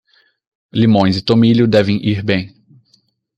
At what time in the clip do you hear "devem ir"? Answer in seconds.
1.67-2.23